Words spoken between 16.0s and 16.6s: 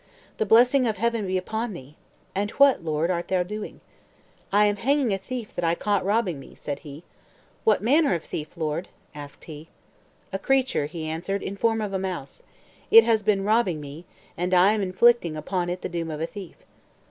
of a thief."